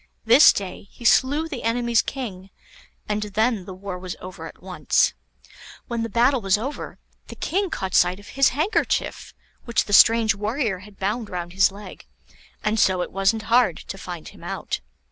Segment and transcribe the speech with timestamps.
[0.25, 2.49] This day he slew the enemy's king,
[3.07, 5.13] and then the war was over at once.
[5.87, 9.35] When the battle was over, the King caught sight of his handkerchief,
[9.65, 12.07] which the strange warrior had bound round his leg,
[12.63, 14.79] and so it wasn't hard to find him out.